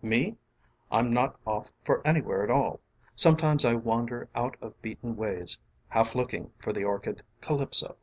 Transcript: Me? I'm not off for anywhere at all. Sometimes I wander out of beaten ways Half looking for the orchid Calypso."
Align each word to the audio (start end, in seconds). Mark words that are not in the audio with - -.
Me? 0.00 0.38
I'm 0.90 1.10
not 1.10 1.38
off 1.46 1.70
for 1.84 2.00
anywhere 2.06 2.42
at 2.42 2.50
all. 2.50 2.80
Sometimes 3.14 3.62
I 3.62 3.74
wander 3.74 4.30
out 4.34 4.56
of 4.62 4.80
beaten 4.80 5.16
ways 5.16 5.58
Half 5.88 6.14
looking 6.14 6.50
for 6.58 6.72
the 6.72 6.82
orchid 6.82 7.22
Calypso." 7.42 7.98